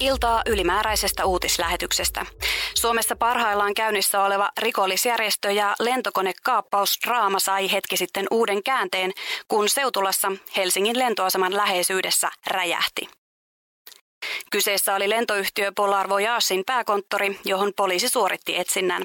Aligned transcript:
Iltaa 0.00 0.42
ylimääräisestä 0.46 1.24
uutislähetyksestä. 1.24 2.26
Suomessa 2.74 3.16
parhaillaan 3.16 3.74
käynnissä 3.74 4.22
oleva 4.22 4.50
rikollisjärjestö 4.58 5.50
ja 5.50 5.74
lentokonekaappausdraama 5.78 7.38
sai 7.38 7.72
hetki 7.72 7.96
sitten 7.96 8.26
uuden 8.30 8.62
käänteen, 8.62 9.12
kun 9.48 9.68
Seutulassa 9.68 10.32
Helsingin 10.56 10.98
lentoaseman 10.98 11.56
läheisyydessä 11.56 12.30
räjähti. 12.46 13.19
Kyseessä 14.50 14.94
oli 14.94 15.08
lentoyhtiö 15.08 15.72
Polar 15.76 16.08
Voyagein 16.08 16.62
pääkonttori, 16.66 17.38
johon 17.44 17.72
poliisi 17.76 18.08
suoritti 18.08 18.58
etsinnän. 18.58 19.02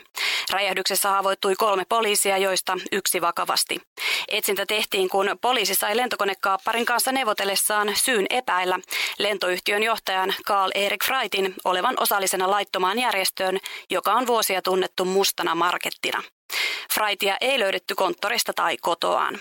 Räjähdyksessä 0.52 1.10
haavoittui 1.10 1.55
kolme 1.55 1.84
poliisia, 1.90 2.38
joista 2.38 2.78
yksi 2.91 3.22
vakavasti. 3.22 3.82
Etsintä 4.28 4.66
tehtiin, 4.66 5.10
kun 5.10 5.38
poliisi 5.41 5.76
sai 5.76 5.98
lentokonekaapparin 5.98 6.86
kanssa 6.86 7.12
neuvotellessaan 7.12 7.94
syyn 7.96 8.26
epäillä 8.30 8.80
lentoyhtiön 9.20 9.84
johtajan 9.84 10.34
Carl 10.46 10.72
Erik 10.76 11.04
Freitin 11.04 11.54
olevan 11.66 11.96
osallisena 12.00 12.52
laittomaan 12.52 13.00
järjestöön, 13.00 13.60
joka 13.90 14.13
on 14.13 14.27
vuosia 14.27 14.62
tunnettu 14.62 15.05
mustana 15.05 15.55
markettina. 15.55 16.24
Fraitia 16.94 17.38
ei 17.41 17.60
löydetty 17.60 17.96
konttorista 17.96 18.54
tai 18.54 18.77
kotoaan. 18.82 19.40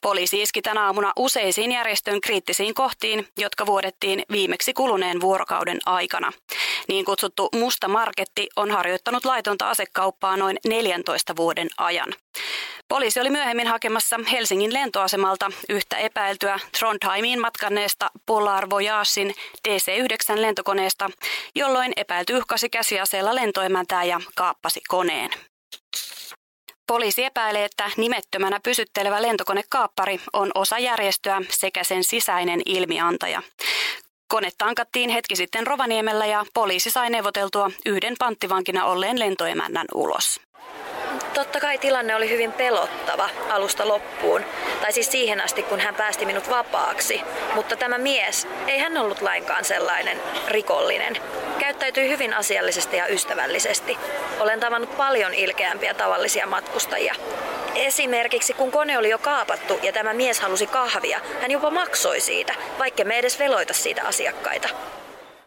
Poliisi 0.00 0.42
iski 0.42 0.62
tänä 0.62 0.86
aamuna 0.86 1.12
useisiin 1.16 1.72
järjestön 1.72 2.20
kriittisiin 2.20 2.74
kohtiin, 2.74 3.28
jotka 3.38 3.66
vuodettiin 3.66 4.22
viimeksi 4.30 4.72
kuluneen 4.72 5.20
vuorokauden 5.20 5.78
aikana. 5.86 6.32
Niin 6.88 7.04
kutsuttu 7.04 7.48
musta 7.54 7.88
marketti 7.88 8.48
on 8.56 8.70
harjoittanut 8.70 9.24
laitonta 9.24 9.70
asekauppaa 9.70 10.36
noin 10.36 10.58
14 10.66 11.36
vuoden 11.36 11.68
ajan. 11.78 12.14
Poliisi 12.88 13.20
oli 13.20 13.30
myöhemmin 13.30 13.66
hakemassa 13.66 14.20
Helsingin 14.32 14.72
lentoasemalta 14.72 15.50
yhtä 15.68 15.96
epäiltyä 15.96 16.58
Trondheimiin 16.78 17.40
matkanneesta 17.40 18.10
Polar 18.26 18.70
Voyagein 18.70 19.34
DC-9 19.68 20.40
lentokoneesta, 20.40 21.10
jolloin 21.54 21.92
epäilty 21.96 22.36
uhkasi 22.36 22.68
käsiaseella 22.68 23.34
lentoemäntää 23.34 24.04
ja 24.04 24.20
kaappasi 24.34 24.80
koneen. 24.88 25.30
Poliisi 26.86 27.24
epäilee, 27.24 27.64
että 27.64 27.90
nimettömänä 27.96 28.60
pysyttelevä 28.62 29.22
lentokonekaappari 29.22 30.20
on 30.32 30.50
osa 30.54 30.78
järjestöä 30.78 31.40
sekä 31.50 31.84
sen 31.84 32.04
sisäinen 32.04 32.60
ilmiantaja. 32.66 33.42
Kone 34.28 34.50
tankattiin 34.58 35.10
hetki 35.10 35.36
sitten 35.36 35.66
Rovaniemellä 35.66 36.26
ja 36.26 36.44
poliisi 36.54 36.90
sai 36.90 37.10
neuvoteltua 37.10 37.70
yhden 37.86 38.14
panttivankina 38.18 38.84
olleen 38.84 39.18
lentoemännän 39.18 39.86
ulos. 39.94 40.40
Totta 41.34 41.60
kai 41.60 41.78
tilanne 41.78 42.16
oli 42.16 42.30
hyvin 42.30 42.52
pelottava 42.52 43.28
alusta 43.50 43.88
loppuun, 43.88 44.44
tai 44.80 44.92
siis 44.92 45.12
siihen 45.12 45.40
asti 45.40 45.62
kun 45.62 45.80
hän 45.80 45.94
päästi 45.94 46.26
minut 46.26 46.50
vapaaksi. 46.50 47.20
Mutta 47.54 47.76
tämä 47.76 47.98
mies, 47.98 48.48
ei 48.66 48.78
hän 48.78 48.96
ollut 48.96 49.22
lainkaan 49.22 49.64
sellainen 49.64 50.20
rikollinen. 50.48 51.16
Käyttäytyi 51.58 52.08
hyvin 52.08 52.34
asiallisesti 52.34 52.96
ja 52.96 53.06
ystävällisesti. 53.06 53.98
Olen 54.40 54.60
tavannut 54.60 54.96
paljon 54.96 55.34
ilkeämpiä 55.34 55.94
tavallisia 55.94 56.46
matkustajia. 56.46 57.14
Esimerkiksi 57.74 58.54
kun 58.54 58.70
kone 58.72 58.98
oli 58.98 59.10
jo 59.10 59.18
kaapattu 59.18 59.78
ja 59.82 59.92
tämä 59.92 60.14
mies 60.14 60.40
halusi 60.40 60.66
kahvia, 60.66 61.20
hän 61.40 61.50
jopa 61.50 61.70
maksoi 61.70 62.20
siitä, 62.20 62.54
vaikka 62.78 63.04
me 63.04 63.18
edes 63.18 63.38
veloita 63.38 63.74
siitä 63.74 64.02
asiakkaita. 64.06 64.68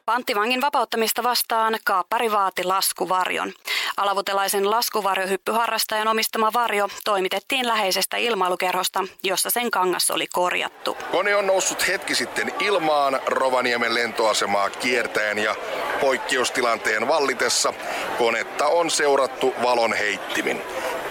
Panttivangin 0.05 0.61
vapauttamista 0.61 1.23
vastaan 1.23 1.77
kaappari 1.85 2.31
vaati 2.31 2.63
laskuvarjon. 2.63 3.53
Alavutelaisen 3.97 4.69
laskuvarjohyppyharrastajan 4.69 6.07
omistama 6.07 6.53
varjo 6.53 6.87
toimitettiin 7.03 7.67
läheisestä 7.67 8.17
ilmailukerhosta, 8.17 9.03
jossa 9.23 9.49
sen 9.49 9.71
kangas 9.71 10.11
oli 10.11 10.27
korjattu. 10.33 10.97
Kone 11.11 11.35
on 11.35 11.47
noussut 11.47 11.87
hetki 11.87 12.15
sitten 12.15 12.53
ilmaan 12.59 13.19
Rovaniemen 13.25 13.93
lentoasemaa 13.93 14.69
kiertäen 14.69 15.37
ja 15.37 15.55
poikkeustilanteen 16.01 17.07
vallitessa 17.07 17.73
konetta 18.17 18.67
on 18.67 18.91
seurattu 18.91 19.53
valon 19.63 19.93
heittimin. 19.93 20.61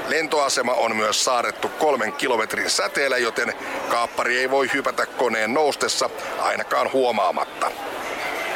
Lentoasema 0.09 0.73
on 0.73 0.97
myös 0.97 1.25
saarettu 1.25 1.69
kolmen 1.69 2.13
kilometrin 2.13 2.71
säteellä, 2.71 3.19
joten 3.19 3.55
kaappari 3.89 4.39
ei 4.39 4.51
voi 4.51 4.71
hypätä 4.75 5.07
koneen 5.07 5.55
noustessa 5.55 6.11
ainakaan 6.41 6.93
huomaamatta. 6.93 7.71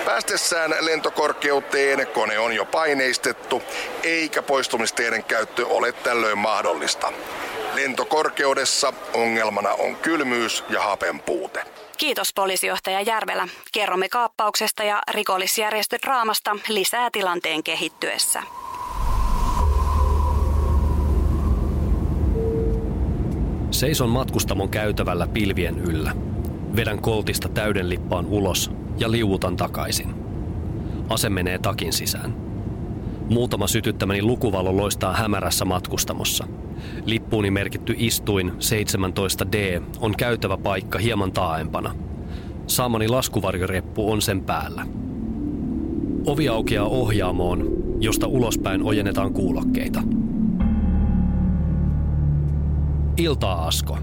Päästessään 0.04 0.74
lentokorkeuteen 0.80 2.06
kone 2.06 2.38
on 2.38 2.52
jo 2.52 2.64
paineistettu, 2.64 3.62
eikä 4.02 4.42
poistumisteiden 4.42 5.24
käyttö 5.24 5.66
ole 5.66 5.92
tällöin 5.92 6.38
mahdollista. 6.38 7.12
Lentokorkeudessa 7.74 8.92
ongelmana 9.14 9.70
on 9.70 9.96
kylmyys 9.96 10.64
ja 10.68 10.82
hapen 10.82 11.20
puute. 11.20 11.64
Kiitos 11.98 12.32
poliisijohtaja 12.34 13.00
Järvelä. 13.00 13.48
Kerromme 13.72 14.08
kaappauksesta 14.08 14.82
ja 14.84 15.02
rikollisjärjestödraamasta 15.10 16.56
lisää 16.68 17.08
tilanteen 17.12 17.62
kehittyessä. 17.62 18.42
Seison 23.70 24.08
matkustamon 24.08 24.68
käytävällä 24.68 25.26
pilvien 25.26 25.78
yllä. 25.78 26.12
Vedän 26.76 27.02
koltista 27.02 27.48
täyden 27.48 27.88
lippaan 27.88 28.26
ulos 28.26 28.70
ja 29.00 29.10
liuutan 29.10 29.56
takaisin. 29.56 30.14
Ase 31.08 31.30
menee 31.30 31.58
takin 31.58 31.92
sisään. 31.92 32.34
Muutama 33.30 33.66
sytyttämäni 33.66 34.22
lukuvalo 34.22 34.76
loistaa 34.76 35.16
hämärässä 35.16 35.64
matkustamossa. 35.64 36.46
Lippuuni 37.04 37.50
merkitty 37.50 37.94
istuin 37.96 38.52
17D 38.52 39.82
on 40.00 40.16
käytävä 40.16 40.56
paikka 40.56 40.98
hieman 40.98 41.32
taaempana. 41.32 41.94
Saamani 42.66 43.08
laskuvarjoreppu 43.08 44.12
on 44.12 44.22
sen 44.22 44.44
päällä. 44.44 44.86
Ovi 46.26 46.48
aukeaa 46.48 46.86
ohjaamoon, 46.86 47.66
josta 48.00 48.26
ulospäin 48.26 48.82
ojennetaan 48.82 49.32
kuulokkeita. 49.32 50.02
Iltaa, 53.16 53.66
Asko. 53.66 53.98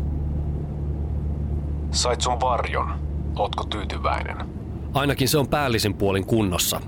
Sait 1.91 2.21
sun 2.21 2.39
varjon. 2.39 2.89
Ootko 3.35 3.63
tyytyväinen? 3.63 4.56
Ainakin 4.93 5.27
se 5.27 5.37
on 5.37 5.47
päällisin 5.47 5.93
puolin 5.93 6.25
kunnossa. 6.25 6.81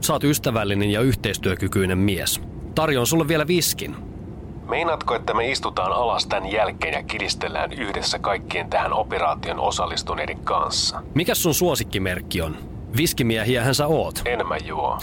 Saat 0.00 0.24
ystävällinen 0.24 0.90
ja 0.90 1.00
yhteistyökykyinen 1.00 1.98
mies. 1.98 2.40
Tarjoan 2.74 3.06
sulle 3.06 3.28
vielä 3.28 3.46
viskin. 3.46 3.96
Meinaatko, 4.68 5.14
että 5.14 5.34
me 5.34 5.50
istutaan 5.50 5.92
alas 5.92 6.26
tämän 6.26 6.50
jälkeen 6.52 6.94
ja 6.94 7.02
kiristellään 7.02 7.72
yhdessä 7.72 8.18
kaikkien 8.18 8.70
tähän 8.70 8.92
operaation 8.92 9.60
osallistuneiden 9.60 10.38
kanssa? 10.44 11.02
Mikä 11.14 11.34
sun 11.34 11.54
suosikkimerkki 11.54 12.42
on? 12.42 12.56
Viskimiehiähän 12.96 13.74
sä 13.74 13.86
oot. 13.86 14.22
En 14.24 14.46
mä 14.46 14.56
juo. 14.56 14.98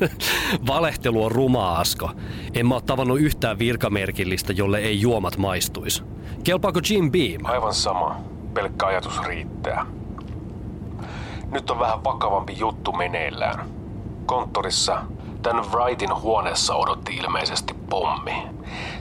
Valehtelu 0.68 1.24
on 1.24 1.32
rumaa, 1.32 1.78
Asko. 1.78 2.10
En 2.54 2.66
mä 2.66 2.74
oo 2.74 2.80
tavannut 2.80 3.20
yhtään 3.20 3.58
virkamerkillistä, 3.58 4.52
jolle 4.52 4.78
ei 4.78 5.00
juomat 5.00 5.36
maistuis. 5.36 6.04
Kelpaako 6.44 6.80
Jim 6.90 7.12
Beam? 7.12 7.44
Aivan 7.44 7.74
sama. 7.74 8.16
Pelkkä 8.54 8.86
ajatus 8.86 9.22
riittää. 9.22 9.86
Nyt 11.50 11.70
on 11.70 11.78
vähän 11.78 12.04
vakavampi 12.04 12.58
juttu 12.58 12.92
meneillään. 12.92 13.68
Konttorissa 14.26 15.02
Tän 15.42 15.64
Wrightin 15.72 16.14
huoneessa 16.14 16.74
odotti 16.74 17.16
ilmeisesti 17.16 17.74
pommi. 17.90 18.46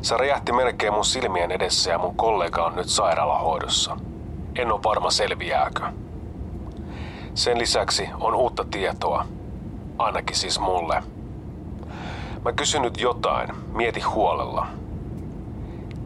Se 0.02 0.18
räjähti 0.18 0.52
melkein 0.52 0.94
mun 0.94 1.06
silmien 1.06 1.52
edessä 1.52 1.92
ja 1.92 1.98
mun 1.98 2.16
kollega 2.16 2.66
on 2.66 2.76
nyt 2.76 2.90
sairaalahoidossa. 2.90 3.98
En 4.56 4.72
ole 4.72 4.84
varma 4.84 5.12
selviääkö. 5.12 5.82
Sen 7.34 7.60
lisäksi 7.60 8.10
on 8.20 8.36
uutta 8.36 8.66
tietoa. 8.72 9.26
Ainakin 9.98 10.36
siis 10.36 10.60
mulle. 10.60 11.04
Mä 12.46 12.52
kysyn 12.52 12.82
nyt 12.82 13.02
jotain. 13.02 13.50
Mieti 13.74 14.02
huolella. 14.02 14.68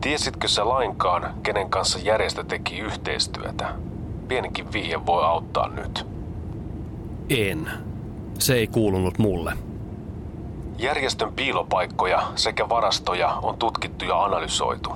Tiesitkö 0.01 0.47
sä 0.47 0.69
lainkaan, 0.69 1.33
kenen 1.43 1.69
kanssa 1.69 1.99
järjestö 1.99 2.43
teki 2.43 2.79
yhteistyötä? 2.79 3.75
Pienikin 4.27 4.73
vihje 4.73 5.05
voi 5.05 5.23
auttaa 5.23 5.67
nyt. 5.67 6.10
En. 7.37 7.69
Se 8.39 8.53
ei 8.53 8.67
kuulunut 8.67 9.17
mulle. 9.17 9.53
Järjestön 10.77 11.33
piilopaikkoja 11.33 12.21
sekä 12.35 12.69
varastoja 12.69 13.27
on 13.41 13.57
tutkittu 13.57 14.05
ja 14.05 14.23
analysoitu. 14.23 14.89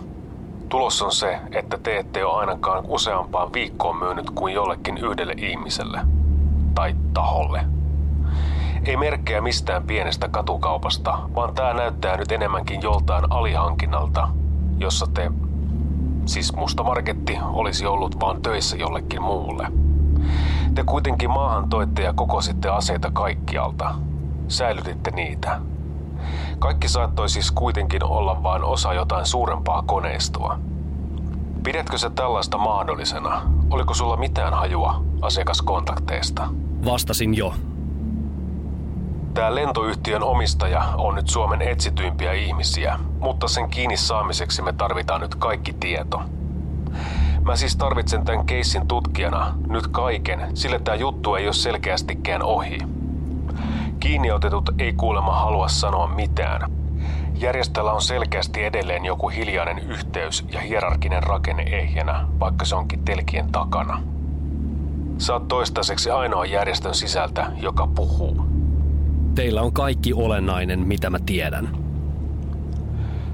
Tulos 0.69 1.01
on 1.01 1.11
se, 1.11 1.39
että 1.51 1.77
te 1.77 1.97
ette 1.97 2.25
ole 2.25 2.39
ainakaan 2.39 2.83
useampaan 2.87 3.53
viikkoon 3.53 3.97
myynyt 3.97 4.29
kuin 4.29 4.53
jollekin 4.53 4.97
yhdelle 4.97 5.33
ihmiselle. 5.37 5.99
Tai 6.75 6.95
taholle. 7.13 7.65
Ei 8.85 8.97
merkkejä 8.97 9.41
mistään 9.41 9.83
pienestä 9.83 10.27
katukaupasta, 10.27 11.19
vaan 11.35 11.55
tämä 11.55 11.73
näyttää 11.73 12.17
nyt 12.17 12.31
enemmänkin 12.31 12.81
joltain 12.81 13.31
alihankinnalta, 13.31 14.27
jossa 14.77 15.07
te, 15.13 15.31
siis 16.25 16.55
mustamarketti, 16.55 17.37
olisi 17.53 17.85
ollut 17.85 18.19
vaan 18.19 18.41
töissä 18.41 18.77
jollekin 18.77 19.21
muulle. 19.21 19.67
Te 20.75 20.83
kuitenkin 20.83 21.29
maahan 21.29 21.69
toitte 21.69 22.01
ja 22.01 22.13
kokositte 22.13 22.69
aseita 22.69 23.11
kaikkialta. 23.11 23.95
Säilytitte 24.47 25.11
niitä. 25.11 25.59
Kaikki 26.59 26.87
saattoi 26.87 27.29
siis 27.29 27.51
kuitenkin 27.51 28.03
olla 28.03 28.43
vain 28.43 28.63
osa 28.63 28.93
jotain 28.93 29.25
suurempaa 29.25 29.81
koneistoa. 29.81 30.59
Pidätkö 31.63 31.97
se 31.97 32.09
tällaista 32.09 32.57
mahdollisena? 32.57 33.41
Oliko 33.69 33.93
sulla 33.93 34.17
mitään 34.17 34.53
hajua 34.53 35.03
asiakaskontakteista? 35.21 36.47
Vastasin 36.85 37.37
jo. 37.37 37.53
Tämä 39.33 39.55
lentoyhtiön 39.55 40.23
omistaja 40.23 40.83
on 40.97 41.15
nyt 41.15 41.29
Suomen 41.29 41.61
etsityimpiä 41.61 42.33
ihmisiä, 42.33 42.99
mutta 43.19 43.47
sen 43.47 43.69
kiinni 43.69 43.97
saamiseksi 43.97 44.61
me 44.61 44.73
tarvitaan 44.73 45.21
nyt 45.21 45.35
kaikki 45.35 45.73
tieto. 45.73 46.21
Mä 47.45 47.55
siis 47.55 47.75
tarvitsen 47.75 48.25
tämän 48.25 48.45
keissin 48.45 48.87
tutkijana 48.87 49.55
nyt 49.67 49.87
kaiken, 49.87 50.57
sillä 50.57 50.79
tämä 50.79 50.95
juttu 50.95 51.35
ei 51.35 51.45
ole 51.45 51.53
selkeästikään 51.53 52.43
ohi. 52.43 52.77
Kiinniotetut 53.99 54.69
ei 54.79 54.93
kuulemma 54.93 55.33
halua 55.33 55.67
sanoa 55.67 56.07
mitään. 56.07 56.71
Järjestöllä 57.35 57.93
on 57.93 58.01
selkeästi 58.01 58.63
edelleen 58.63 59.05
joku 59.05 59.29
hiljainen 59.29 59.79
yhteys 59.79 60.45
ja 60.51 60.59
hierarkinen 60.59 61.23
rakenne 61.23 61.63
ehjänä, 61.63 62.27
vaikka 62.39 62.65
se 62.65 62.75
onkin 62.75 63.05
telkien 63.05 63.51
takana. 63.51 64.03
Sä 65.17 65.33
oot 65.33 65.47
toistaiseksi 65.47 66.11
ainoa 66.11 66.45
järjestön 66.45 66.95
sisältä, 66.95 67.51
joka 67.61 67.87
puhuu. 67.87 68.45
Teillä 69.35 69.61
on 69.61 69.73
kaikki 69.73 70.13
olennainen, 70.13 70.79
mitä 70.79 71.09
mä 71.09 71.17
tiedän. 71.25 71.77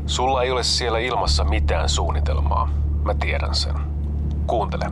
Sulla 0.06 0.44
ei 0.44 0.52
ole 0.52 0.64
siellä 0.64 1.00
ilmassa 1.00 1.44
mitään 1.44 1.90
suunnitelmaa. 1.90 2.70
Mä 3.04 3.14
tiedän 3.14 3.56
sen. 3.56 3.91
Kuuntele. 4.52 4.92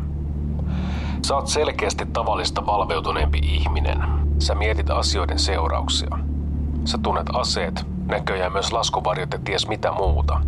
Sä 1.28 1.36
oot 1.36 1.48
selkeästi 1.48 2.06
tavallista 2.06 2.66
valveutuneempi 2.66 3.38
ihminen. 3.38 4.04
Sä 4.38 4.56
mietit 4.56 4.90
asioiden 4.90 5.40
seurauksia. 5.40 6.20
Sä 6.86 6.98
tunnet 6.98 7.26
aseet, 7.34 7.86
näköjään 8.06 8.52
myös 8.52 8.74
laskuvarjot 8.74 9.34
ja 9.34 9.40
ties 9.44 9.68
mitä 9.68 9.92
muuta. 9.92 10.42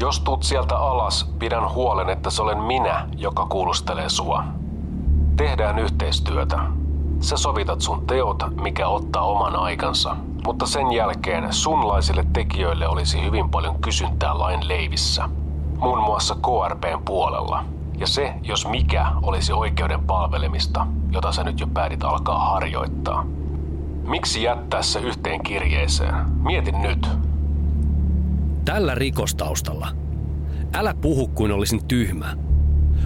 Jos 0.00 0.20
tuut 0.20 0.42
sieltä 0.42 0.76
alas, 0.76 1.34
pidän 1.38 1.74
huolen, 1.74 2.08
että 2.08 2.30
se 2.30 2.42
olen 2.42 2.58
minä, 2.58 3.08
joka 3.16 3.46
kuulustelee 3.46 4.08
sua. 4.08 4.44
Tehdään 5.36 5.78
yhteistyötä. 5.78 6.58
Sä 7.20 7.36
sovitat 7.36 7.80
sun 7.80 8.06
teot, 8.06 8.42
mikä 8.60 8.88
ottaa 8.88 9.22
oman 9.22 9.56
aikansa, 9.56 10.16
mutta 10.46 10.66
sen 10.66 10.92
jälkeen 10.92 11.52
sunlaisille 11.52 12.24
tekijöille 12.32 12.88
olisi 12.88 13.24
hyvin 13.24 13.50
paljon 13.50 13.78
kysyntää 13.80 14.38
lain 14.38 14.68
leivissä. 14.68 15.28
Muun 15.84 16.04
muassa 16.04 16.34
KRPn 16.34 17.02
puolella. 17.04 17.64
Ja 17.98 18.06
se, 18.06 18.34
jos 18.42 18.68
mikä, 18.68 19.06
olisi 19.22 19.52
oikeuden 19.52 20.04
palvelemista, 20.04 20.86
jota 21.12 21.32
sä 21.32 21.44
nyt 21.44 21.60
jo 21.60 21.66
päätit 21.66 22.04
alkaa 22.04 22.50
harjoittaa. 22.50 23.26
Miksi 24.06 24.42
jättää 24.42 24.82
se 24.82 25.00
yhteen 25.00 25.42
kirjeeseen? 25.42 26.14
Mietin 26.42 26.82
nyt. 26.82 27.08
Tällä 28.64 28.94
rikostaustalla. 28.94 29.88
Älä 30.74 30.94
puhu 31.00 31.28
kuin 31.28 31.52
olisin 31.52 31.84
tyhmä. 31.84 32.36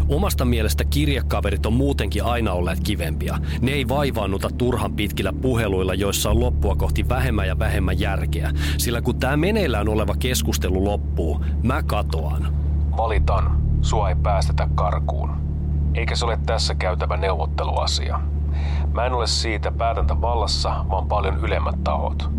Omasta 0.09 0.45
mielestä 0.45 0.85
kirjekaverit 0.85 1.67
on 1.67 1.73
muutenkin 1.73 2.25
aina 2.25 2.53
olleet 2.53 2.81
kivempia. 2.81 3.39
Ne 3.61 3.73
ei 3.73 3.89
vaivaannuta 3.89 4.51
turhan 4.59 4.93
pitkillä 4.93 5.33
puheluilla, 5.33 5.95
joissa 5.95 6.31
on 6.31 6.41
loppua 6.41 6.77
kohti 6.77 7.09
vähemmän 7.09 7.49
ja 7.49 7.59
vähemmän 7.59 8.01
järkeä. 8.01 8.53
Sillä 8.77 9.03
kun 9.03 9.19
tämä 9.19 9.37
meneillään 9.37 9.89
oleva 9.89 10.15
keskustelu 10.19 10.85
loppuu, 10.85 11.45
mä 11.63 11.83
katoan. 11.83 12.58
Valitan, 12.99 13.59
sua 13.83 14.09
ei 14.09 14.15
päästetä 14.15 14.69
karkuun. 14.75 15.31
Eikä 15.95 16.17
se 16.17 16.25
ole 16.25 16.39
tässä 16.47 16.75
käytävä 16.75 17.17
neuvotteluasia. 17.17 18.21
Mä 18.93 19.07
en 19.07 19.13
ole 19.13 19.27
siitä 19.27 19.73
päätäntävallassa, 19.73 20.85
vaan 20.91 21.09
paljon 21.09 21.39
ylemmät 21.39 21.85
tahot. 21.85 22.31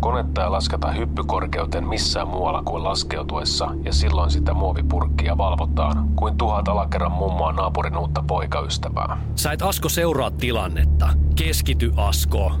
Konetta 0.00 0.44
ei 0.44 0.50
lasketa 0.50 0.92
hyppykorkeuteen 0.92 1.88
missään 1.88 2.28
muualla 2.28 2.62
kuin 2.62 2.84
laskeutuessa, 2.84 3.68
ja 3.84 3.92
silloin 3.92 4.30
sitä 4.30 4.54
muovipurkkia 4.54 5.38
valvotaan, 5.38 6.08
kuin 6.16 6.38
tuhat 6.38 6.68
alakerran 6.68 7.12
mummoa 7.12 7.52
naapurin 7.52 7.96
uutta 7.96 8.24
poikaystävää. 8.26 9.16
Sä 9.34 9.52
et 9.52 9.62
Asko 9.62 9.88
seuraa 9.88 10.30
tilannetta. 10.30 11.08
Keskity 11.36 11.92
Asko. 11.96 12.52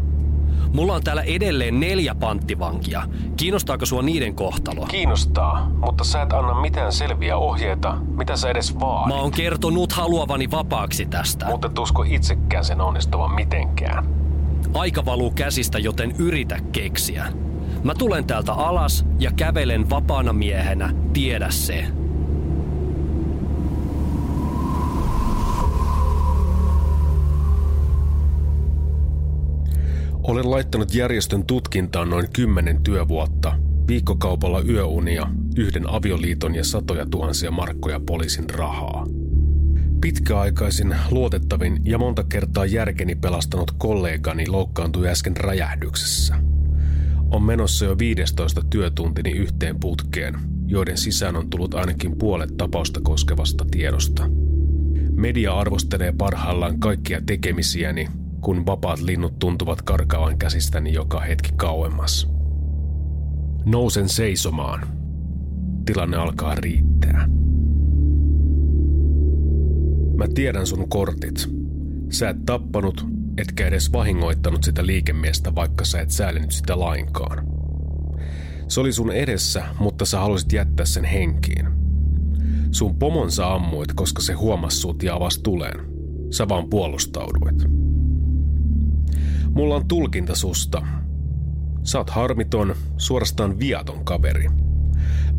Mulla 0.74 0.94
on 0.94 1.04
täällä 1.04 1.22
edelleen 1.22 1.80
neljä 1.80 2.14
panttivankia. 2.14 3.02
Kiinnostaako 3.36 3.86
sua 3.86 4.02
niiden 4.02 4.34
kohtalo? 4.34 4.86
Kiinnostaa, 4.86 5.70
mutta 5.70 6.04
sä 6.04 6.22
et 6.22 6.32
anna 6.32 6.60
mitään 6.60 6.92
selviä 6.92 7.36
ohjeita, 7.36 7.96
mitä 8.00 8.36
sä 8.36 8.50
edes 8.50 8.80
vaadit. 8.80 9.14
Mä 9.14 9.20
oon 9.20 9.30
kertonut 9.30 9.92
haluavani 9.92 10.50
vapaaksi 10.50 11.06
tästä. 11.06 11.46
Mutta 11.46 11.68
et 11.68 11.78
usko 11.78 12.02
itsekään 12.02 12.64
sen 12.64 12.80
onnistuvan 12.80 13.34
mitenkään. 13.34 14.06
Aika 14.74 15.04
valuu 15.04 15.30
käsistä, 15.30 15.78
joten 15.78 16.14
yritä 16.18 16.58
keksiä. 16.72 17.26
Mä 17.84 17.94
tulen 17.94 18.24
täältä 18.24 18.52
alas 18.52 19.06
ja 19.18 19.30
kävelen 19.36 19.90
vapaana 19.90 20.32
miehenä, 20.32 20.90
tiedä 21.12 21.50
se. 21.50 21.86
Olen 30.24 30.50
laittanut 30.50 30.94
järjestön 30.94 31.46
tutkintaan 31.46 32.10
noin 32.10 32.26
kymmenen 32.32 32.82
työvuotta, 32.82 33.58
viikkokaupalla 33.88 34.60
yöunia, 34.60 35.26
yhden 35.56 35.90
avioliiton 35.90 36.54
ja 36.54 36.64
satoja 36.64 37.06
tuhansia 37.06 37.50
markkoja 37.50 38.00
poliisin 38.06 38.50
rahaa. 38.50 39.06
Pitkäaikaisin, 40.00 40.96
luotettavin 41.10 41.80
ja 41.84 41.98
monta 41.98 42.24
kertaa 42.24 42.66
järkeni 42.66 43.14
pelastanut 43.14 43.70
kollegani 43.78 44.48
loukkaantui 44.48 45.08
äsken 45.08 45.36
räjähdyksessä. 45.36 46.34
On 47.30 47.42
menossa 47.42 47.84
jo 47.84 47.98
15 47.98 48.62
työtuntini 48.70 49.30
yhteen 49.30 49.80
putkeen, 49.80 50.34
joiden 50.66 50.98
sisään 50.98 51.36
on 51.36 51.50
tullut 51.50 51.74
ainakin 51.74 52.18
puolet 52.18 52.56
tapausta 52.56 53.00
koskevasta 53.00 53.64
tiedosta. 53.70 54.26
Media 55.10 55.54
arvostelee 55.54 56.12
parhaillaan 56.18 56.80
kaikkia 56.80 57.20
tekemisiäni, 57.26 58.08
kun 58.44 58.66
vapaat 58.66 59.00
linnut 59.00 59.38
tuntuvat 59.38 59.82
karkaavan 59.82 60.38
käsistäni 60.38 60.92
joka 60.92 61.20
hetki 61.20 61.50
kauemmas. 61.56 62.28
Nousen 63.64 64.08
seisomaan. 64.08 64.88
Tilanne 65.86 66.16
alkaa 66.16 66.54
riittää. 66.54 67.28
Mä 70.16 70.28
tiedän 70.34 70.66
sun 70.66 70.88
kortit. 70.88 71.50
Sä 72.10 72.28
et 72.28 72.44
tappanut, 72.46 73.06
etkä 73.38 73.66
edes 73.66 73.92
vahingoittanut 73.92 74.64
sitä 74.64 74.86
liikemiestä, 74.86 75.54
vaikka 75.54 75.84
sä 75.84 76.00
et 76.00 76.10
säälinyt 76.10 76.52
sitä 76.52 76.78
lainkaan. 76.78 77.46
Se 78.68 78.80
oli 78.80 78.92
sun 78.92 79.12
edessä, 79.12 79.64
mutta 79.80 80.04
sä 80.04 80.20
halusit 80.20 80.52
jättää 80.52 80.86
sen 80.86 81.04
henkiin. 81.04 81.68
Sun 82.70 82.98
pomonsa 82.98 83.54
ammuit, 83.54 83.92
koska 83.92 84.22
se 84.22 84.32
huomasi 84.32 84.76
sut 84.76 85.02
ja 85.02 85.14
avasi 85.14 85.42
tuleen. 85.42 85.80
Sä 86.30 86.48
vaan 86.48 86.70
puolustauduit. 86.70 87.83
Mulla 89.54 89.76
on 89.76 89.88
tulkinta 89.88 90.34
susta. 90.34 90.86
Oot 91.96 92.10
harmiton, 92.10 92.74
suorastaan 92.96 93.58
viaton 93.58 94.04
kaveri. 94.04 94.50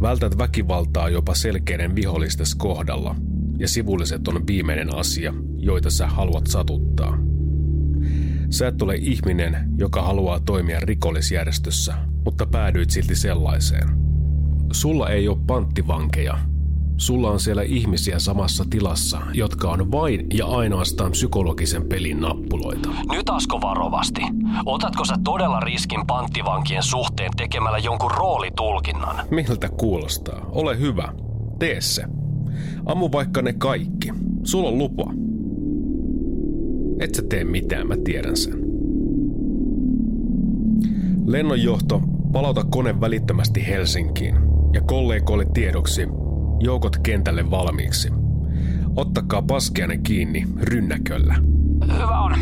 Vältät 0.02 0.38
väkivaltaa 0.38 1.10
jopa 1.10 1.34
selkeiden 1.34 1.96
vihollistes 1.96 2.56
kohdalla, 2.56 3.16
ja 3.58 3.68
sivulliset 3.68 4.28
on 4.28 4.48
viimeinen 4.48 4.96
asia, 4.96 5.34
joita 5.58 5.90
sä 5.90 6.08
haluat 6.08 6.48
satuttaa. 6.48 7.18
Sä 8.50 8.68
et 8.68 8.82
ole 8.82 8.96
ihminen, 8.96 9.70
joka 9.78 10.02
haluaa 10.02 10.40
toimia 10.40 10.80
rikollisjärjestössä, 10.80 11.94
mutta 12.26 12.46
päädyit 12.46 12.90
silti 12.90 13.16
sellaiseen. 13.16 13.90
Sulla 14.72 15.10
ei 15.10 15.28
ole 15.28 15.38
panttivankeja. 15.48 16.38
Sulla 16.98 17.32
on 17.32 17.40
siellä 17.40 17.64
ihmisiä 17.64 18.20
samassa 18.20 18.66
tilassa, 18.70 19.22
jotka 19.34 19.70
on 19.70 19.92
vain 19.92 20.28
ja 20.34 20.46
ainoastaan 20.46 21.12
psykologisen 21.12 21.88
pelin 21.88 22.20
nappuloita. 22.20 22.90
Nyt 23.12 23.30
Asko 23.30 23.62
varovasti. 23.62 24.22
Otatko 24.66 25.06
sä 25.06 25.16
todella 25.24 25.60
riskin 25.60 26.08
panttivankien 26.08 26.84
suhteen 26.84 27.32
tekemällä 27.38 27.78
jonkun 27.78 28.12
roolitulkinnan? 28.12 29.16
Miltä 29.32 29.70
kuulostaa? 29.70 30.46
Ole 30.52 30.80
hyvä. 30.80 31.14
Tee 31.60 31.82
se. 31.82 32.04
Ammu 32.86 33.10
vaikka 33.12 33.42
ne 33.42 33.54
kaikki. 33.54 34.12
Sulla 34.44 34.70
on 34.70 34.78
lupa. 34.78 35.14
Et 37.00 37.16
sä 37.16 37.22
tee 37.30 37.44
mitään, 37.44 37.88
mä 37.88 37.96
tiedän 38.04 38.38
sen. 38.38 38.66
Lennonjohto, 41.26 42.02
palauta 42.32 42.64
kone 42.64 43.02
välittömästi 43.02 43.68
Helsinkiin. 43.68 44.36
Ja 44.74 44.82
kollegoille 44.82 45.46
tiedoksi, 45.54 46.08
Joukot 46.60 46.98
kentälle 46.98 47.52
valmiiksi. 47.52 48.12
Ottakaa 48.96 49.42
paskiainen 49.42 50.04
kiinni 50.04 50.48
rynnäköllä. 50.62 51.36
Hyvä 51.94 52.20
on. 52.20 52.36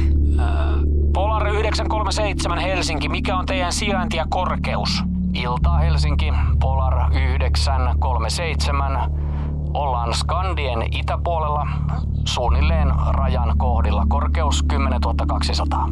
Polar 1.14 1.48
937 1.48 2.58
Helsinki, 2.58 3.10
mikä 3.10 3.38
on 3.38 3.46
teidän 3.46 3.74
sijainti 3.74 4.18
ja 4.18 4.26
korkeus? 4.30 5.04
Iltaa 5.34 5.78
Helsinki, 5.78 6.34
Polar 6.60 7.14
937. 7.14 9.12
Ollaan 9.74 10.14
Skandien 10.14 10.84
itäpuolella, 10.92 11.68
suunnilleen 12.26 12.92
rajan 13.10 13.58
kohdilla. 13.58 14.06
Korkeus 14.10 14.64
10 14.64 15.00
200. 15.28 15.90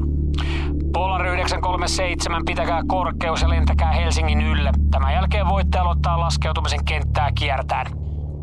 Polar 0.93 1.25
937, 1.25 2.41
pitäkää 2.45 2.81
korkeus 2.87 3.41
ja 3.41 3.49
lentäkää 3.49 3.91
Helsingin 3.91 4.41
ylle. 4.41 4.71
Tämän 4.91 5.13
jälkeen 5.13 5.49
voitte 5.49 5.79
aloittaa 5.79 6.19
laskeutumisen 6.19 6.85
kenttää 6.85 7.31
kiertäen. 7.35 8.00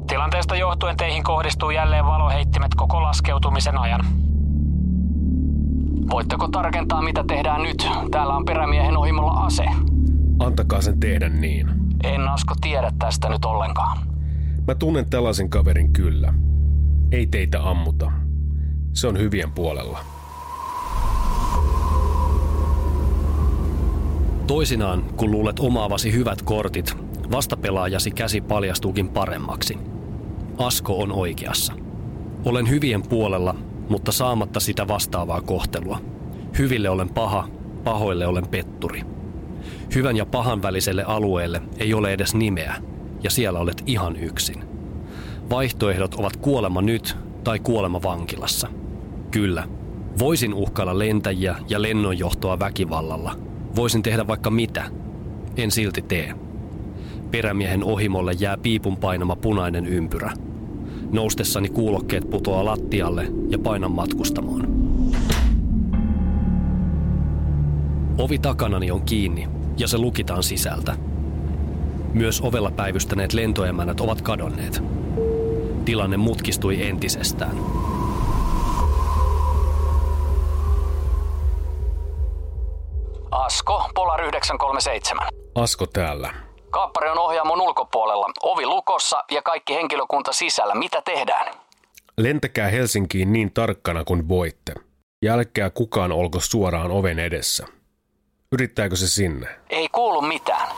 Tilanteesta 0.08 0.56
johtuen 0.56 0.96
teihin 0.96 1.22
kohdistuu 1.22 1.70
jälleen 1.70 2.04
valoheittimet 2.04 2.74
koko 2.74 3.02
laskeutumisen 3.02 3.78
ajan. 3.78 4.00
Voitteko 6.10 6.48
tarkentaa, 6.48 7.02
mitä 7.02 7.24
tehdään 7.28 7.62
nyt? 7.62 7.88
Täällä 8.10 8.36
on 8.36 8.44
perämiehen 8.44 8.96
ohimolla 8.96 9.32
ase. 9.32 9.64
Antakaa 10.38 10.82
sen 10.82 11.00
tehdä 11.00 11.28
niin. 11.28 11.68
En 12.04 12.28
Asko 12.28 12.54
tiedä 12.60 12.92
tästä 12.98 13.28
nyt 13.28 13.44
ollenkaan. 13.44 13.98
Mä 14.66 14.74
tunnen 14.74 15.10
tällaisen 15.10 15.50
kaverin 15.50 15.92
kyllä. 15.92 16.34
Ei 17.12 17.26
teitä 17.26 17.62
ammuta. 17.62 18.12
Se 18.92 19.06
on 19.08 19.18
hyvien 19.18 19.52
puolella. 19.52 19.98
Toisinaan, 24.46 25.02
kun 25.16 25.30
luulet 25.30 25.60
omaavasi 25.60 26.12
hyvät 26.12 26.42
kortit, 26.42 26.96
vastapelaajasi 27.32 28.10
käsi 28.10 28.40
paljastuukin 28.40 29.08
paremmaksi. 29.08 29.78
Asko 30.58 30.98
on 30.98 31.12
oikeassa. 31.12 31.72
Olen 32.44 32.68
hyvien 32.70 33.02
puolella, 33.08 33.54
mutta 33.88 34.12
saamatta 34.12 34.60
sitä 34.60 34.88
vastaavaa 34.88 35.40
kohtelua. 35.40 35.98
Hyville 36.58 36.88
olen 36.90 37.08
paha, 37.08 37.48
pahoille 37.84 38.26
olen 38.26 38.48
petturi. 38.48 39.02
Hyvän 39.94 40.16
ja 40.16 40.26
pahan 40.26 40.62
väliselle 40.62 41.04
alueelle 41.04 41.62
ei 41.78 41.94
ole 41.94 42.12
edes 42.12 42.34
nimeä, 42.34 42.74
ja 43.22 43.30
siellä 43.30 43.58
olet 43.58 43.82
ihan 43.86 44.16
yksin. 44.16 44.64
Vaihtoehdot 45.50 46.14
ovat 46.14 46.36
kuolema 46.36 46.82
nyt 46.82 47.16
tai 47.44 47.58
kuolema 47.58 48.02
vankilassa. 48.02 48.68
Kyllä, 49.30 49.68
voisin 50.18 50.54
uhkailla 50.54 50.98
lentäjiä 50.98 51.56
ja 51.68 51.82
lennonjohtoa 51.82 52.58
väkivallalla. 52.58 53.38
Voisin 53.76 54.02
tehdä 54.02 54.26
vaikka 54.26 54.50
mitä. 54.50 54.84
En 55.56 55.70
silti 55.70 56.02
tee. 56.02 56.34
Perämiehen 57.30 57.84
ohimolle 57.84 58.32
jää 58.38 58.56
piipun 58.56 58.96
painama 58.96 59.36
punainen 59.36 59.86
ympyrä. 59.86 60.32
Noustessani 61.12 61.68
kuulokkeet 61.68 62.30
putoaa 62.30 62.64
lattialle 62.64 63.32
ja 63.48 63.58
painan 63.58 63.92
matkustamoon. 63.92 64.68
Ovi 68.18 68.38
takanani 68.38 68.90
on 68.90 69.02
kiinni 69.02 69.48
ja 69.78 69.88
se 69.88 69.98
lukitaan 69.98 70.42
sisältä. 70.42 70.96
Myös 72.14 72.40
ovella 72.40 72.70
päivystäneet 72.70 73.32
lentoemänät 73.32 74.00
ovat 74.00 74.22
kadonneet. 74.22 74.82
Tilanne 75.84 76.16
mutkistui 76.16 76.86
entisestään. 76.86 77.56
Asko, 83.30 83.90
Polar 83.94 84.20
937. 84.20 85.28
Asko 85.54 85.86
täällä. 85.86 86.47
Kaappari 86.70 87.08
on 87.10 87.18
ohjaamon 87.18 87.60
ulkopuolella, 87.60 88.30
ovi 88.42 88.66
lukossa 88.66 89.24
ja 89.30 89.42
kaikki 89.42 89.74
henkilökunta 89.74 90.32
sisällä. 90.32 90.74
Mitä 90.74 91.02
tehdään? 91.02 91.54
Lentäkää 92.18 92.68
Helsinkiin 92.68 93.32
niin 93.32 93.52
tarkkana 93.52 94.04
kuin 94.04 94.28
voitte. 94.28 94.74
Ja 95.22 95.34
älkää 95.34 95.70
kukaan 95.70 96.12
olko 96.12 96.40
suoraan 96.40 96.90
oven 96.90 97.18
edessä. 97.18 97.66
Yrittääkö 98.52 98.96
se 98.96 99.08
sinne? 99.08 99.46
Ei 99.70 99.88
kuulu 99.88 100.22
mitään. 100.22 100.68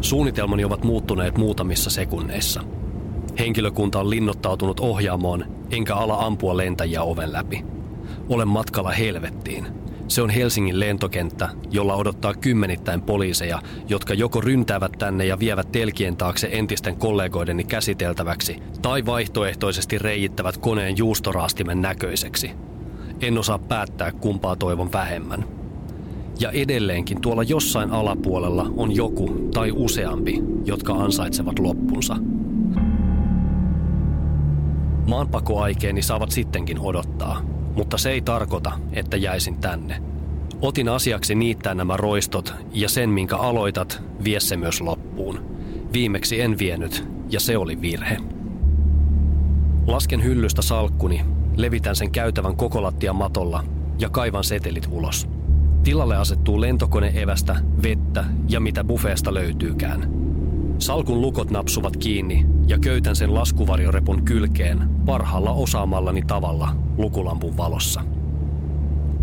Suunnitelmani 0.00 0.64
ovat 0.64 0.84
muuttuneet 0.84 1.38
muutamissa 1.38 1.90
sekunneissa. 1.90 2.62
Henkilökunta 3.38 4.00
on 4.00 4.10
linnoittautunut 4.10 4.80
ohjaamoon, 4.80 5.44
enkä 5.70 5.94
ala 5.94 6.14
ampua 6.14 6.56
lentäjiä 6.56 7.02
oven 7.02 7.32
läpi. 7.32 7.64
Olen 8.28 8.48
matkalla 8.48 8.90
helvettiin. 8.90 9.83
Se 10.08 10.22
on 10.22 10.30
Helsingin 10.30 10.80
lentokenttä, 10.80 11.48
jolla 11.70 11.94
odottaa 11.94 12.34
kymmenittäin 12.34 13.02
poliiseja, 13.02 13.62
jotka 13.88 14.14
joko 14.14 14.40
ryntäävät 14.40 14.92
tänne 14.98 15.26
ja 15.26 15.38
vievät 15.38 15.72
telkien 15.72 16.16
taakse 16.16 16.48
entisten 16.52 16.96
kollegoideni 16.96 17.64
käsiteltäväksi, 17.64 18.62
tai 18.82 19.06
vaihtoehtoisesti 19.06 19.98
reijittävät 19.98 20.56
koneen 20.56 20.96
juustoraastimen 20.96 21.82
näköiseksi. 21.82 22.50
En 23.20 23.38
osaa 23.38 23.58
päättää, 23.58 24.12
kumpaa 24.12 24.56
toivon 24.56 24.92
vähemmän. 24.92 25.44
Ja 26.40 26.50
edelleenkin 26.50 27.20
tuolla 27.20 27.42
jossain 27.42 27.90
alapuolella 27.90 28.66
on 28.76 28.96
joku 28.96 29.48
tai 29.54 29.72
useampi, 29.72 30.42
jotka 30.64 30.92
ansaitsevat 30.92 31.58
loppunsa. 31.58 32.16
Maanpakoaikeeni 35.06 36.02
saavat 36.02 36.30
sittenkin 36.30 36.80
odottaa, 36.80 37.40
mutta 37.74 37.98
se 37.98 38.10
ei 38.10 38.20
tarkoita, 38.20 38.72
että 38.92 39.16
jäisin 39.16 39.56
tänne. 39.56 40.02
Otin 40.62 40.88
asiaksi 40.88 41.34
niittää 41.34 41.74
nämä 41.74 41.96
roistot 41.96 42.54
ja 42.72 42.88
sen, 42.88 43.10
minkä 43.10 43.36
aloitat, 43.36 44.02
vie 44.24 44.40
se 44.40 44.56
myös 44.56 44.80
loppuun. 44.80 45.40
Viimeksi 45.92 46.40
en 46.40 46.58
vienyt, 46.58 47.08
ja 47.30 47.40
se 47.40 47.56
oli 47.56 47.80
virhe. 47.80 48.16
Lasken 49.86 50.24
hyllystä 50.24 50.62
salkkuni, 50.62 51.24
levitän 51.56 51.96
sen 51.96 52.10
käytävän 52.10 52.56
kokolattia 52.56 53.12
matolla 53.12 53.64
ja 53.98 54.10
kaivan 54.10 54.44
setelit 54.44 54.88
ulos. 54.90 55.28
Tilalle 55.82 56.16
asettuu 56.16 56.60
lentokone-evästä, 56.60 57.56
vettä 57.82 58.24
ja 58.48 58.60
mitä 58.60 58.84
bufeesta 58.84 59.34
löytyykään. 59.34 60.10
Salkun 60.78 61.20
lukot 61.20 61.50
napsuvat 61.50 61.96
kiinni 61.96 62.46
ja 62.66 62.78
köytän 62.78 63.16
sen 63.16 63.34
laskuvarjorepun 63.34 64.24
kylkeen 64.24 64.88
parhaalla 65.06 65.52
osaamallani 65.52 66.22
tavalla 66.22 66.76
lukulampun 66.98 67.56
valossa. 67.56 68.02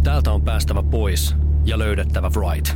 Täältä 0.03 0.31
on 0.31 0.41
päästävä 0.41 0.83
pois 0.83 1.35
ja 1.65 1.79
löydettävä 1.79 2.31
Wright. 2.35 2.75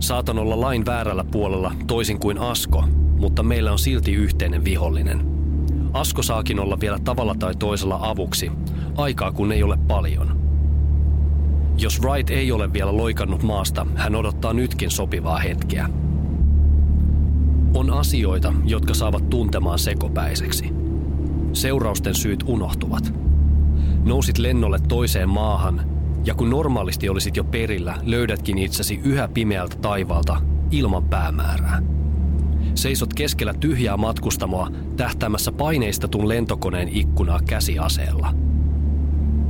Saatan 0.00 0.38
olla 0.38 0.60
lain 0.60 0.86
väärällä 0.86 1.24
puolella 1.24 1.72
toisin 1.86 2.20
kuin 2.20 2.38
Asko, 2.38 2.84
mutta 3.18 3.42
meillä 3.42 3.72
on 3.72 3.78
silti 3.78 4.12
yhteinen 4.12 4.64
vihollinen. 4.64 5.26
Asko 5.92 6.22
saakin 6.22 6.60
olla 6.60 6.80
vielä 6.80 6.98
tavalla 6.98 7.34
tai 7.34 7.54
toisella 7.54 7.98
avuksi, 8.02 8.52
aikaa 8.96 9.32
kun 9.32 9.52
ei 9.52 9.62
ole 9.62 9.78
paljon. 9.88 10.38
Jos 11.78 12.02
Wright 12.02 12.30
ei 12.30 12.52
ole 12.52 12.72
vielä 12.72 12.96
loikannut 12.96 13.42
maasta, 13.42 13.86
hän 13.94 14.14
odottaa 14.14 14.52
nytkin 14.52 14.90
sopivaa 14.90 15.38
hetkeä. 15.38 15.88
On 17.78 17.90
asioita, 17.90 18.52
jotka 18.64 18.94
saavat 18.94 19.30
tuntemaan 19.30 19.78
sekopäiseksi. 19.78 20.70
Seurausten 21.52 22.14
syyt 22.14 22.44
unohtuvat. 22.46 23.14
Nousit 24.04 24.38
lennolle 24.38 24.78
toiseen 24.88 25.28
maahan, 25.28 25.90
ja 26.24 26.34
kun 26.34 26.50
normaalisti 26.50 27.08
olisit 27.08 27.36
jo 27.36 27.44
perillä, 27.44 27.98
löydätkin 28.02 28.58
itsesi 28.58 29.00
yhä 29.04 29.28
pimeältä 29.28 29.76
taivaalta 29.76 30.36
ilman 30.70 31.04
päämäärää. 31.04 31.82
Seisot 32.74 33.14
keskellä 33.14 33.54
tyhjää 33.54 33.96
matkustamoa 33.96 34.70
tähtäämässä 34.96 35.52
paineistetun 35.52 36.28
lentokoneen 36.28 36.88
ikkunaa 36.88 37.40
käsiaseella. 37.48 38.34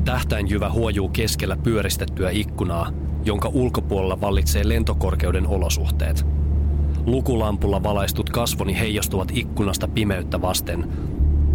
Tähtäinjyvä 0.05 0.71
huojuu 0.71 1.09
keskellä 1.09 1.57
pyöristettyä 1.57 2.31
ikkunaa, 2.31 2.91
jonka 3.25 3.49
ulkopuolella 3.49 4.21
vallitsee 4.21 4.69
lentokorkeuden 4.69 5.47
olosuhteet– 5.47 6.27
Lukulampulla 7.07 7.83
valaistut 7.83 8.31
kasvoni 8.31 8.79
heijastuvat 8.79 9.29
ikkunasta 9.35 9.89
pimeyttä 9.89 10.41
vasten, 10.43 10.89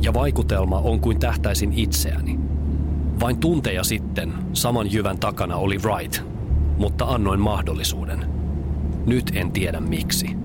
ja 0.01 0.13
vaikutelma 0.13 0.79
on 0.79 0.99
kuin 0.99 1.19
tähtäisin 1.19 1.73
itseäni. 1.75 2.39
Vain 3.19 3.37
tunteja 3.37 3.83
sitten 3.83 4.33
saman 4.53 4.91
jyvän 4.91 5.19
takana 5.19 5.55
oli 5.55 5.77
Wright, 5.77 6.21
mutta 6.77 7.05
annoin 7.05 7.39
mahdollisuuden. 7.39 8.25
Nyt 9.05 9.31
en 9.35 9.51
tiedä 9.51 9.79
miksi. 9.79 10.35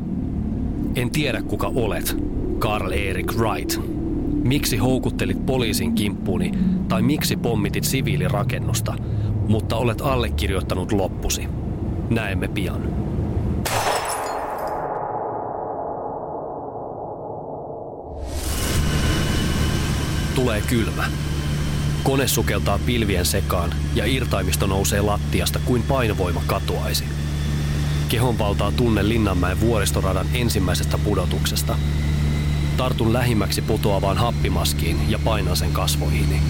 En 0.95 1.11
tiedä 1.11 1.43
kuka 1.43 1.73
olet, 1.75 2.17
Carl 2.59 2.93
Erik 2.93 3.33
Wright. 3.33 3.81
Miksi 4.45 4.77
houkuttelit 4.77 5.47
poliisin 5.47 5.95
kimppuuni 5.95 6.53
tai 6.89 7.03
miksi 7.03 7.37
pommitit 7.37 7.85
siviilirakennusta, 7.85 8.95
mutta 9.49 9.77
olet 9.77 10.01
allekirjoittanut 10.01 10.93
loppusi. 10.93 11.49
Näemme 12.11 12.49
pian. 12.49 12.98
Tulee 20.59 20.85
kylmä. 20.85 21.05
Kone 22.03 22.29
sukeltaa 22.29 22.79
pilvien 22.87 23.27
sekaan 23.27 23.75
ja 23.95 24.05
irtaimisto 24.07 24.67
nousee 24.67 25.01
lattiasta 25.01 25.59
kuin 25.65 25.83
painovoima 25.83 26.43
katoaisi. 26.47 27.05
Kehon 28.09 28.39
valtaa 28.39 28.73
tunne 28.73 29.09
Linnanmäen 29.09 29.61
vuoristoradan 29.61 30.27
ensimmäisestä 30.35 30.99
pudotuksesta. 30.99 31.79
Tartun 32.77 33.13
lähimmäksi 33.13 33.63
putoavaan 33.63 34.19
happimaskiin 34.19 35.11
ja 35.11 35.19
painan 35.25 35.57
sen 35.57 35.73
kasvoihini. 35.73 36.43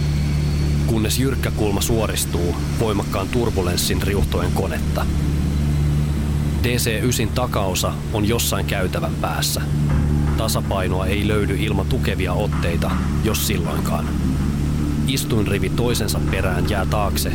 Kunnes 0.87 1.19
jyrkkä 1.19 1.51
kulma 1.51 1.81
suoristuu 1.81 2.57
voimakkaan 2.81 3.29
turbulenssin 3.29 4.03
riuhtoen 4.03 4.53
konetta. 4.53 5.07
DC-9 6.63 7.29
takaosa 7.35 7.93
on 8.13 8.29
jossain 8.29 8.67
käytävän 8.67 9.15
päässä. 9.21 9.63
Tasapainoa 10.39 11.07
ei 11.07 11.29
löydy 11.29 11.57
ilman 11.59 11.87
tukevia 11.87 12.33
otteita, 12.33 12.91
jos 13.25 13.47
silloinkaan. 13.47 14.09
Istuinrivi 15.07 15.69
toisensa 15.69 16.21
perään 16.31 16.71
jää 16.71 16.87
taakse 16.87 17.33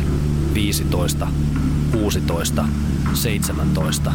15, 0.54 1.28
16, 1.92 2.64
17. 3.14 4.12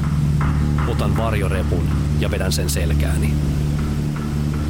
Otan 0.87 1.17
varjorepun 1.17 1.87
ja 2.19 2.31
vedän 2.31 2.51
sen 2.51 2.69
selkääni. 2.69 3.33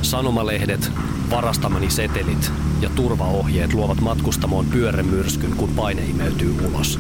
Sanomalehdet, 0.02 0.92
varastamani 1.30 1.90
setelit 1.90 2.52
ja 2.82 2.90
turvaohjeet 2.90 3.74
luovat 3.74 4.02
matkustamoon 4.02 4.66
pyörremyrskyn, 4.66 5.52
kun 5.52 5.70
paine 5.70 6.06
imeytyy 6.06 6.56
ulos. 6.68 7.00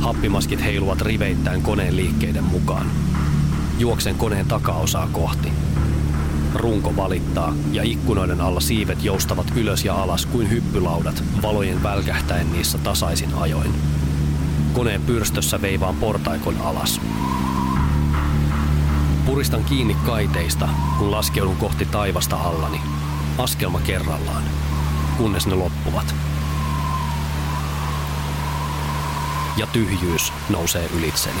Happimaskit 0.00 0.62
heiluvat 0.62 1.00
riveittäin 1.00 1.62
koneen 1.62 1.96
liikkeiden 1.96 2.44
mukaan. 2.44 2.86
Juoksen 3.78 4.14
koneen 4.14 4.46
takaosaa 4.46 5.08
kohti. 5.12 5.52
Runko 6.54 6.96
valittaa 6.96 7.54
ja 7.72 7.82
ikkunoiden 7.82 8.40
alla 8.40 8.60
siivet 8.60 9.04
joustavat 9.04 9.52
ylös 9.56 9.84
ja 9.84 10.02
alas 10.02 10.26
kuin 10.26 10.50
hyppylaudat, 10.50 11.24
valojen 11.42 11.82
välkähtäen 11.82 12.52
niissä 12.52 12.78
tasaisin 12.78 13.34
ajoin. 13.34 13.74
Koneen 14.72 15.02
pyrstössä 15.02 15.62
veivaan 15.62 15.96
portaikon 15.96 16.60
alas. 16.60 17.00
Puristan 19.26 19.64
kiinni 19.64 19.94
kaiteista, 19.94 20.68
kun 20.98 21.10
laskeudun 21.10 21.56
kohti 21.56 21.86
taivasta 21.86 22.36
allani. 22.36 22.80
Askelma 23.38 23.80
kerrallaan, 23.80 24.42
kunnes 25.16 25.46
ne 25.46 25.54
loppuvat. 25.54 26.14
Ja 29.56 29.66
tyhjyys 29.66 30.32
nousee 30.48 30.90
ylitseni. 30.98 31.40